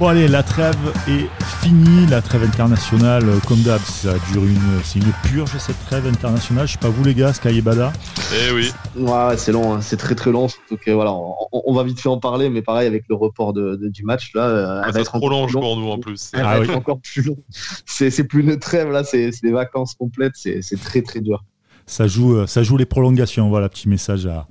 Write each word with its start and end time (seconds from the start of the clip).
Bon 0.00 0.06
allez, 0.06 0.28
la 0.28 0.42
trêve 0.42 0.78
est 1.08 1.28
finie, 1.60 2.06
la 2.06 2.22
trêve 2.22 2.42
internationale, 2.42 3.28
euh, 3.28 3.38
comme 3.46 3.60
d'hab, 3.60 3.82
ça 3.82 4.14
dure 4.32 4.46
une, 4.46 4.80
c'est 4.82 4.98
une 4.98 5.12
purge 5.24 5.50
cette 5.58 5.78
trêve 5.84 6.06
internationale. 6.06 6.66
Je 6.66 6.72
sais 6.72 6.78
pas 6.78 6.88
vous 6.88 7.04
les 7.04 7.12
gars, 7.12 7.34
Sky 7.34 7.58
et 7.58 7.60
Bada. 7.60 7.92
Eh 8.32 8.50
oui. 8.50 8.72
Ouais, 8.96 9.36
c'est 9.36 9.52
long, 9.52 9.74
hein. 9.74 9.82
c'est 9.82 9.98
très 9.98 10.14
très 10.14 10.32
long. 10.32 10.46
Donc 10.70 10.88
voilà, 10.88 11.12
on, 11.52 11.74
va 11.74 11.82
vite 11.82 12.00
fait 12.00 12.08
en 12.08 12.18
parler, 12.18 12.48
mais 12.48 12.62
pareil 12.62 12.86
avec 12.86 13.04
le 13.10 13.14
report 13.14 13.52
de, 13.52 13.76
du 13.76 14.02
match 14.04 14.30
là, 14.34 14.48
euh, 14.48 14.82
elle 14.86 14.94
va 14.94 15.00
être 15.00 15.18
prolonge 15.18 15.52
pour 15.52 15.76
nous 15.76 15.90
en 15.90 15.98
plus. 15.98 16.30
Elle 16.32 16.44
va 16.44 16.60
être 16.60 16.74
encore 16.74 17.00
plus 17.02 17.20
long. 17.20 17.36
C'est 17.84 18.24
plus 18.24 18.40
une 18.40 18.58
trêve 18.58 18.90
là, 18.90 19.04
c'est 19.04 19.30
des 19.42 19.52
vacances 19.52 19.92
complètes, 19.92 20.32
c'est 20.34 20.80
très 20.82 21.02
très 21.02 21.20
dur. 21.20 21.44
Ça 21.84 22.06
joue, 22.06 22.36
euh, 22.36 22.46
ça 22.46 22.62
joue 22.62 22.78
les 22.78 22.86
prolongations. 22.86 23.50
Voilà, 23.50 23.68
petit 23.68 23.86
message 23.86 24.24
à, 24.24 24.46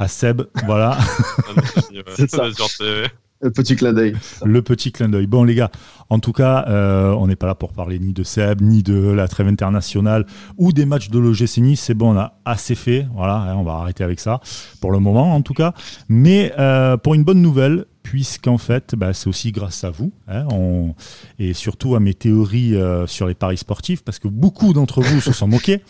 à 0.00 0.08
Seb. 0.08 0.42
Voilà. 0.66 0.98
c'est 2.16 2.28
ça. 2.28 2.48
Le 3.42 3.50
petit 3.50 3.74
clin 3.74 3.94
d'œil. 3.94 4.14
Le 4.44 4.60
petit 4.60 4.92
clin 4.92 5.08
d'œil. 5.08 5.26
Bon, 5.26 5.44
les 5.44 5.54
gars, 5.54 5.70
en 6.10 6.18
tout 6.18 6.32
cas, 6.32 6.66
euh, 6.68 7.12
on 7.12 7.26
n'est 7.26 7.36
pas 7.36 7.46
là 7.46 7.54
pour 7.54 7.72
parler 7.72 7.98
ni 7.98 8.12
de 8.12 8.22
Seb, 8.22 8.60
ni 8.60 8.82
de 8.82 9.12
la 9.12 9.28
trêve 9.28 9.48
internationale 9.48 10.26
ou 10.58 10.72
des 10.72 10.84
matchs 10.84 11.08
de 11.08 11.18
l'OGC 11.18 11.58
Nice. 11.58 11.80
C'est 11.80 11.94
bon, 11.94 12.14
on 12.14 12.18
a 12.18 12.34
assez 12.44 12.74
fait. 12.74 13.06
Voilà, 13.14 13.36
hein, 13.36 13.56
on 13.56 13.62
va 13.62 13.72
arrêter 13.72 14.04
avec 14.04 14.20
ça 14.20 14.40
pour 14.82 14.92
le 14.92 14.98
moment, 14.98 15.34
en 15.34 15.40
tout 15.40 15.54
cas. 15.54 15.72
Mais 16.10 16.52
euh, 16.58 16.98
pour 16.98 17.14
une 17.14 17.24
bonne 17.24 17.40
nouvelle, 17.40 17.86
puisqu'en 18.02 18.58
fait, 18.58 18.94
bah, 18.94 19.14
c'est 19.14 19.28
aussi 19.28 19.52
grâce 19.52 19.84
à 19.84 19.90
vous 19.90 20.12
hein, 20.28 20.46
et 21.38 21.54
surtout 21.54 21.94
à 21.94 22.00
mes 22.00 22.12
théories 22.12 22.76
euh, 22.76 23.06
sur 23.06 23.26
les 23.26 23.34
paris 23.34 23.56
sportifs, 23.56 24.02
parce 24.04 24.18
que 24.18 24.28
beaucoup 24.28 24.74
d'entre 24.74 25.00
vous 25.00 25.20
se 25.22 25.32
sont 25.32 25.48
moqués. 25.48 25.80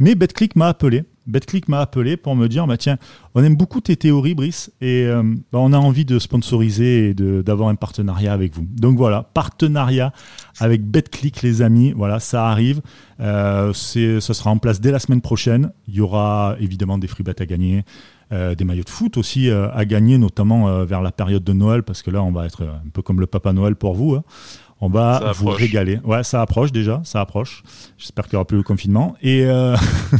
Mais 0.00 0.14
BetClick 0.14 0.56
m'a 0.56 0.68
appelé. 0.68 1.04
BetClick 1.26 1.68
m'a 1.68 1.80
appelé 1.80 2.16
pour 2.16 2.36
me 2.36 2.48
dire 2.48 2.66
bah, 2.66 2.76
tiens, 2.76 2.98
on 3.34 3.42
aime 3.42 3.56
beaucoup 3.56 3.80
tes 3.80 3.96
théories, 3.96 4.34
Brice, 4.34 4.70
et 4.80 5.04
euh, 5.04 5.22
bah, 5.52 5.58
on 5.60 5.72
a 5.72 5.78
envie 5.78 6.04
de 6.04 6.18
sponsoriser 6.18 7.10
et 7.10 7.14
d'avoir 7.14 7.68
un 7.68 7.74
partenariat 7.74 8.32
avec 8.32 8.54
vous. 8.54 8.66
Donc 8.70 8.96
voilà, 8.96 9.30
partenariat 9.34 10.12
avec 10.58 10.84
BetClick, 10.84 11.42
les 11.42 11.62
amis. 11.62 11.92
Voilà, 11.96 12.20
ça 12.20 12.48
arrive. 12.48 12.80
Euh, 13.20 13.72
ce 13.72 14.20
sera 14.20 14.50
en 14.50 14.58
place 14.58 14.80
dès 14.80 14.90
la 14.90 14.98
semaine 14.98 15.20
prochaine. 15.20 15.72
Il 15.88 15.94
y 15.94 16.00
aura 16.00 16.56
évidemment 16.60 16.98
des 16.98 17.06
free 17.06 17.22
bets 17.22 17.40
à 17.40 17.46
gagner. 17.46 17.84
Euh, 18.32 18.54
des 18.54 18.64
maillots 18.64 18.84
de 18.84 18.90
foot 18.90 19.18
aussi 19.18 19.50
à 19.50 19.84
gagner, 19.84 20.16
notamment 20.18 20.84
vers 20.84 21.02
la 21.02 21.12
période 21.12 21.44
de 21.44 21.52
Noël, 21.52 21.82
parce 21.82 22.02
que 22.02 22.10
là, 22.10 22.22
on 22.22 22.32
va 22.32 22.46
être 22.46 22.62
un 22.62 22.88
peu 22.92 23.02
comme 23.02 23.20
le 23.20 23.26
Papa 23.26 23.52
Noël 23.52 23.76
pour 23.76 23.94
vous. 23.94 24.14
Hein. 24.14 24.24
On 24.84 24.90
va 24.90 25.32
vous 25.32 25.48
régaler. 25.48 25.98
Ouais, 26.04 26.22
ça 26.24 26.42
approche 26.42 26.70
déjà, 26.70 27.00
ça 27.04 27.22
approche. 27.22 27.62
J'espère 27.96 28.26
qu'il 28.26 28.34
n'y 28.34 28.36
aura 28.36 28.44
plus 28.44 28.58
le 28.58 28.62
confinement. 28.62 29.16
Et, 29.22 29.46
euh, 29.46 29.74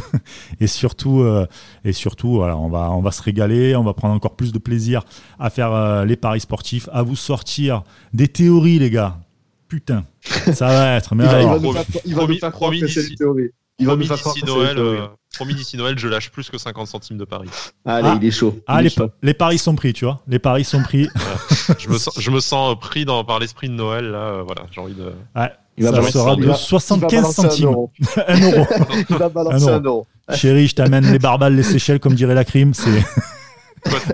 et 0.59 0.65
surtout, 0.65 1.21
euh, 1.21 1.45
et 1.83 1.93
surtout 1.93 2.37
voilà, 2.37 2.57
on, 2.57 2.67
va, 2.67 2.89
on 2.89 3.01
va 3.01 3.11
se 3.11 3.21
régaler, 3.21 3.75
on 3.75 3.83
va 3.83 3.93
prendre 3.93 4.15
encore 4.15 4.35
plus 4.35 4.51
de 4.51 4.57
plaisir 4.57 5.03
à 5.37 5.51
faire 5.51 5.71
euh, 5.71 6.03
les 6.05 6.15
paris 6.15 6.39
sportifs, 6.39 6.89
à 6.91 7.03
vous 7.03 7.15
sortir 7.15 7.83
des 8.11 8.27
théories, 8.27 8.79
les 8.79 8.89
gars. 8.89 9.19
Putain, 9.67 10.03
ça 10.51 10.65
va 10.65 10.95
être. 10.95 11.13
Mais 11.13 11.25
il, 11.25 11.29
va, 11.29 11.41
il 11.41 11.45
va 11.45 11.59
nous 11.59 11.73
il 12.03 12.15
va 12.15 12.25
nous 12.25 12.37
faire 12.39 12.51
croire 12.51 12.71
que 12.71 12.87
c'est 12.87 13.13
théories. 13.13 13.51
Il 13.79 14.07
faire 14.07 14.19
croire 14.19 14.35
Noël, 14.45 15.09
Promis 15.35 15.53
d'ici 15.53 15.75
Noël, 15.75 15.99
je 15.99 16.07
lâche 16.07 16.31
plus 16.31 16.49
que 16.49 16.57
50 16.57 16.87
centimes 16.87 17.17
de 17.17 17.25
paris. 17.25 17.49
Allez, 17.83 18.07
ah, 18.09 18.17
il 18.21 18.25
est 18.25 18.31
chaud. 18.31 18.57
ah, 18.67 18.81
les, 18.81 19.33
paris 19.33 19.57
sont 19.57 19.75
pris, 19.75 19.91
tu 19.91 20.05
vois. 20.05 20.21
Les 20.27 20.39
paris 20.39 20.63
sont 20.63 20.81
pris. 20.81 21.09
je, 21.77 21.89
me 21.89 21.97
sens, 21.97 22.17
je 22.17 22.31
me 22.31 22.39
sens 22.39 22.79
pris 22.79 23.03
dans, 23.03 23.25
par 23.25 23.39
l'esprit 23.39 23.67
de 23.67 23.73
Noël, 23.73 24.11
là. 24.11 24.17
Euh, 24.17 24.43
voilà, 24.43 24.61
j'ai 24.71 24.79
envie 24.79 24.93
de. 24.93 25.11
Ouais. 25.35 25.51
Il 25.77 25.83
va 25.83 26.03
ça 26.03 26.09
sera 26.09 26.37
de 26.37 26.53
75 26.53 27.35
centimes. 27.35 27.67
Un 28.27 28.41
euro. 28.41 28.67
il 29.09 29.15
va 29.17 29.27
balancer 29.27 29.67
un 29.67 29.81
euro. 29.81 30.07
Chérie, 30.33 30.67
je 30.67 30.75
t'amène 30.75 31.11
les 31.11 31.19
barbales, 31.19 31.53
les 31.53 31.63
Seychelles, 31.63 31.99
comme 31.99 32.15
dirait 32.15 32.33
la 32.33 32.45
crime. 32.45 32.73
C'est 32.73 33.03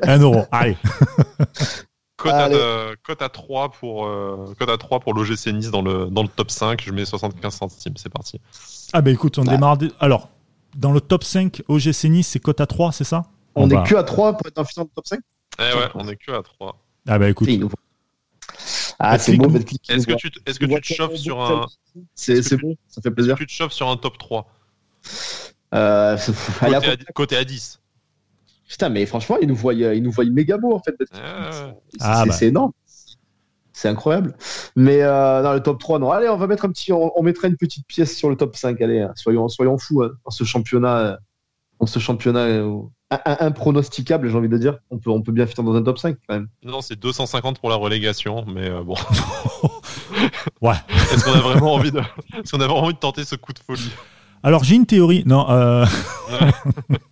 un 0.02 0.20
euro. 0.20 0.44
Allez. 0.52 0.75
Cote 2.22 2.33
à, 2.33 2.50
cote 3.03 3.22
à 3.22 3.30
3 3.30 3.72
pour, 3.72 4.05
euh, 4.05 4.53
cote 4.59 4.69
à 4.69 4.77
3 4.77 5.00
pour 5.00 5.14
l'OGC 5.14 5.47
Nice 5.53 5.72
dans 5.72 5.81
le, 5.81 6.05
dans 6.05 6.22
le 6.22 6.28
top 6.28 6.52
5. 6.52 6.81
Je 6.83 6.91
mets 6.91 7.05
75 7.05 7.53
centimes. 7.53 7.94
C'est 7.97 8.09
parti. 8.09 8.39
Ah, 8.94 9.01
bah 9.01 9.12
écoute, 9.12 9.38
on 9.38 9.44
démarre. 9.44 9.78
Alors, 10.00 10.29
dans 10.75 10.91
le 10.91 11.01
top 11.01 11.23
5 11.23 11.63
OGC 11.68 12.06
Nice, 12.06 12.28
c'est 12.28 12.40
cote 12.40 12.62
à 12.62 12.68
3, 12.68 12.91
c'est 12.91 13.03
ça? 13.03 13.25
On, 13.56 13.69
est 13.69 13.84
que 13.88 13.96
à 13.96 14.03
3 14.03 14.38
pour 14.38 14.47
être 14.47 14.56
dans 14.56 14.62
le 14.62 14.90
top 14.96 15.07
5 15.07 15.19
Eh 15.59 15.62
ouais, 15.62 15.90
on 15.96 16.07
est 16.07 16.16
que 16.16 16.31
à 16.31 16.41
3. 16.44 16.78
Ah 17.07 17.19
bah 17.19 17.29
écoute. 17.29 17.50
Ah, 19.00 19.17
c'est 19.17 19.35
bon, 19.35 19.51
Est-ce 19.90 20.06
que 20.06 20.13
tu, 20.13 20.29
est-ce 20.46 20.59
que 20.59 20.66
tu 20.66 20.81
te 20.81 20.94
chauffes 20.94 21.16
sur 21.16 21.41
un. 21.41 21.66
C'est 22.13 22.57
bon, 22.57 22.75
ça 22.88 23.01
fait 23.01 23.12
plaisir. 23.12 23.35
Tu 23.35 23.47
te 23.47 23.51
chauffes 23.51 23.73
sur 23.73 23.90
un 23.90 23.97
top 23.97 24.17
3 24.17 24.47
euh, 25.73 26.17
côté, 26.59 26.75
à, 26.75 26.96
côté, 27.13 27.38
à, 27.38 27.44
10. 27.44 27.79
Putain, 28.72 28.88
mais 28.88 29.06
franchement, 29.06 29.36
il 29.42 29.50
nous 29.50 29.56
voit, 29.56 29.74
il 29.74 30.02
nous 30.02 30.12
voit 30.12 30.24
méga 30.24 30.58
beau 30.58 30.74
en 30.74 30.80
fait. 30.80 30.96
Ah, 32.00 32.24
bah. 32.26 32.32
c'est 32.32 32.48
énorme. 32.48 32.72
C'est 33.74 33.90
incroyable. 33.90 34.34
Mais 34.78 35.02
euh, 35.02 35.44
dans 35.44 35.52
le 35.52 35.59
top 35.62 35.78
3, 35.78 36.00
non. 36.00 36.09
Allez, 36.09 36.30
on 36.30 36.38
va 36.38 36.48
mettre 36.48 36.64
un 36.64 36.70
petit. 36.70 36.94
On, 36.94 37.22
mettra 37.22 37.50
une 37.50 37.58
petite 37.58 37.86
pièce 37.86 38.16
sur 38.16 38.30
le 38.30 38.38
top 38.38 38.56
5. 38.56 38.80
Allez, 38.80 39.02
hein. 39.02 39.12
soyons, 39.16 39.50
soyons 39.50 39.78
fous 39.78 40.04
hein, 40.04 40.12
dans 40.24 40.32
ce 40.32 40.46
championnat. 40.46 41.20
Dans 41.82 41.86
ce 41.86 42.00
championnat 42.00 42.46
euh, 42.46 42.80
impronosticable, 43.09 44.30
j'ai 44.30 44.38
envie 44.38 44.48
de 44.48 44.58
dire. 44.58 44.78
On 44.90 45.00
peut, 45.00 45.09
on 45.09 45.22
peut 45.22 45.34
bien 45.34 45.48
finir 45.48 45.70
dans 45.70 45.76
un 45.78 45.84
top 45.84 46.00
5 46.00 46.16
quand 46.26 46.36
même. 46.36 46.48
Non, 46.64 46.80
c'est 46.80 46.98
250 46.98 47.59
pour 47.59 47.70
la 47.70 47.76
relégation, 47.76 48.46
mais 48.48 48.70
euh, 48.70 48.84
bon. 48.84 48.96
ouais. 50.62 50.76
Est-ce 51.12 51.26
qu'on 51.26 51.34
a 51.34 51.42
vraiment 51.42 51.74
envie 51.74 51.92
de, 51.92 52.00
est-ce 52.00 52.53
qu'on 52.53 52.62
a 52.62 52.68
vraiment 52.68 52.84
envie 52.84 52.94
de 52.94 53.00
tenter 53.00 53.26
ce 53.26 53.36
coup 53.36 53.52
de 53.52 53.59
folie? 53.59 53.92
Alors 54.44 54.64
j'ai 54.64 54.76
une 54.76 54.86
théorie. 54.86 55.24
Non. 55.26 55.46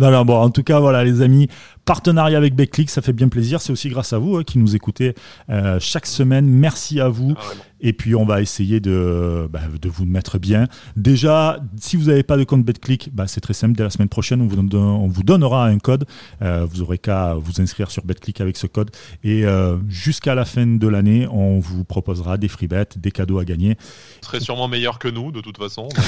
Non, 0.00 0.10
non, 0.10 0.24
bon, 0.24 0.36
en 0.36 0.50
tout 0.50 0.62
cas, 0.62 0.80
voilà, 0.80 1.04
les 1.04 1.22
amis, 1.22 1.48
partenariat 1.84 2.38
avec 2.38 2.54
Beclick, 2.54 2.90
ça 2.90 3.02
fait 3.02 3.12
bien 3.12 3.28
plaisir. 3.28 3.60
C'est 3.60 3.72
aussi 3.72 3.88
grâce 3.88 4.12
à 4.12 4.18
vous 4.18 4.36
hein, 4.36 4.44
qui 4.44 4.58
nous 4.58 4.76
écoutez 4.76 5.14
euh, 5.50 5.78
chaque 5.80 6.06
semaine. 6.06 6.46
Merci 6.46 7.00
à 7.00 7.08
vous. 7.08 7.34
Ah, 7.36 7.42
et 7.80 7.92
puis, 7.92 8.14
on 8.14 8.24
va 8.24 8.40
essayer 8.40 8.78
de, 8.78 9.48
bah, 9.50 9.60
de 9.80 9.88
vous 9.88 10.04
mettre 10.04 10.38
bien. 10.38 10.68
Déjà, 10.96 11.58
si 11.80 11.96
vous 11.96 12.04
n'avez 12.04 12.22
pas 12.22 12.36
de 12.36 12.44
compte 12.44 12.64
BetClick, 12.64 13.10
bah, 13.12 13.26
c'est 13.26 13.40
très 13.40 13.54
simple. 13.54 13.74
Dès 13.74 13.82
la 13.82 13.90
semaine 13.90 14.08
prochaine, 14.08 14.40
on 14.40 14.46
vous, 14.46 14.76
on 14.76 15.08
vous 15.08 15.22
donnera 15.24 15.66
un 15.66 15.78
code. 15.78 16.06
Euh, 16.42 16.64
vous 16.64 16.82
aurez 16.82 16.98
qu'à 16.98 17.34
vous 17.34 17.60
inscrire 17.60 17.90
sur 17.90 18.04
BetClick 18.04 18.40
avec 18.40 18.56
ce 18.56 18.68
code. 18.68 18.90
Et 19.24 19.44
euh, 19.44 19.78
jusqu'à 19.88 20.36
la 20.36 20.44
fin 20.44 20.66
de 20.66 20.88
l'année, 20.88 21.26
on 21.26 21.58
vous 21.58 21.82
proposera 21.84 22.38
des 22.38 22.48
free 22.48 22.68
bets, 22.68 22.86
des 22.96 23.10
cadeaux 23.10 23.40
à 23.40 23.44
gagner. 23.44 23.76
Vous 24.22 24.28
serez 24.28 24.40
sûrement 24.40 24.68
meilleur 24.68 25.00
que 25.00 25.08
nous, 25.08 25.32
de 25.32 25.40
toute 25.40 25.58
façon. 25.58 25.88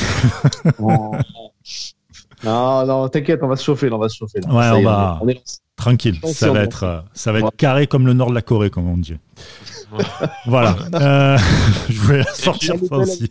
Non, 2.45 2.87
non, 2.87 3.09
t'inquiète, 3.09 3.41
on 3.43 3.49
va 3.49 3.57
se 3.57 3.65
chauffer, 3.65 3.91
on 3.91 3.99
va 3.99 4.09
se 4.09 4.17
chauffer. 4.17 4.41
Ouais, 4.47 4.71
on 4.71 4.83
va. 4.83 5.21
Tranquille, 5.77 6.19
ça 6.25 6.53
va 6.53 6.61
être, 6.61 6.85
euh, 6.85 7.01
ça 7.15 7.33
va 7.33 7.41
être 7.41 7.57
carré 7.57 7.87
comme 7.89 8.07
le 8.07 8.13
nord 8.13 8.31
de 8.31 8.35
la 8.35 8.43
Corée, 8.43 8.71
comme 8.71 8.89
on 8.89 8.97
dit. 8.97 9.17
voilà. 10.47 10.77
Euh, 10.95 11.37
je 11.89 12.01
voulais 12.01 12.23
sortir 12.35 12.75
ça 12.89 12.97
aussi. 12.97 13.31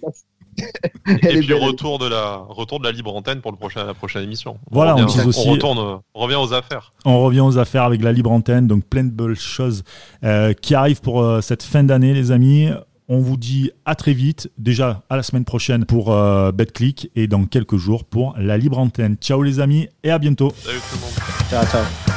Et 1.08 1.40
puis 1.40 1.54
retour 1.54 1.98
de 1.98 2.08
la 2.08 2.36
retour 2.36 2.80
de 2.80 2.86
la 2.86 2.92
libre 2.92 3.16
antenne 3.16 3.42
pour 3.42 3.52
le 3.52 3.58
prochain 3.58 3.86
la 3.86 3.94
prochaine 3.94 4.24
émission. 4.24 4.58
voilà, 4.70 4.96
on, 4.96 5.06
aussi. 5.06 5.50
retourne, 5.50 6.02
on 6.14 6.20
revient 6.20 6.36
aux 6.36 6.54
affaires. 6.54 6.92
On 7.06 7.24
revient 7.24 7.40
aux 7.40 7.58
affaires 7.58 7.84
avec 7.84 8.04
la 8.04 8.12
libre 8.12 8.32
antenne, 8.32 8.68
donc 8.68 8.84
plein 8.86 9.04
de 9.04 9.10
belles 9.10 9.36
choses 9.36 9.84
euh, 10.24 10.54
qui 10.54 10.76
arrivent 10.76 11.02
pour 11.02 11.26
cette 11.42 11.64
fin 11.64 11.84
d'année, 11.84 12.14
les 12.14 12.32
amis. 12.32 12.70
On 13.14 13.20
vous 13.20 13.38
dit 13.38 13.70
à 13.86 13.94
très 13.94 14.14
vite, 14.14 14.50
déjà 14.58 15.04
à 15.08 15.16
la 15.16 15.22
semaine 15.22 15.46
prochaine 15.46 15.86
pour 15.86 16.12
euh, 16.12 16.52
BetClick 16.52 17.12
et 17.16 17.28
dans 17.28 17.46
quelques 17.46 17.78
jours 17.78 18.06
pour 18.06 18.34
la 18.40 18.58
libre 18.58 18.80
antenne. 18.80 19.18
Ciao 19.22 19.44
les 19.44 19.60
amis 19.60 19.88
et 20.04 20.10
à 20.10 20.18
bientôt. 20.18 20.52
Salut 20.58 20.80
tout 20.90 20.96
le 20.96 21.02
monde. 21.02 21.14
Ciao, 21.48 21.64
ciao. 21.68 22.13